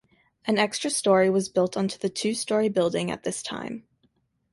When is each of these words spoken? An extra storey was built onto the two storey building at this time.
An 0.45 0.57
extra 0.57 0.89
storey 0.89 1.29
was 1.29 1.47
built 1.47 1.77
onto 1.77 1.99
the 1.99 2.09
two 2.09 2.33
storey 2.33 2.69
building 2.69 3.11
at 3.11 3.21
this 3.21 3.43
time. 3.43 3.83